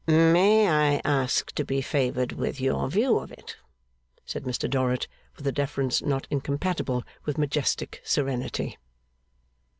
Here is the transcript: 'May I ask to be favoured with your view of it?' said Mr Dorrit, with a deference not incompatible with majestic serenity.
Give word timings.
'May 0.07 0.67
I 0.67 0.99
ask 1.05 1.51
to 1.51 1.63
be 1.63 1.79
favoured 1.79 2.31
with 2.31 2.59
your 2.59 2.89
view 2.89 3.19
of 3.19 3.31
it?' 3.31 3.57
said 4.25 4.45
Mr 4.45 4.67
Dorrit, 4.67 5.07
with 5.37 5.45
a 5.45 5.51
deference 5.51 6.01
not 6.01 6.25
incompatible 6.31 7.03
with 7.25 7.37
majestic 7.37 8.01
serenity. 8.03 8.79